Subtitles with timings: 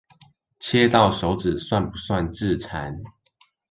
[0.59, 3.03] 切到手指算不算自殘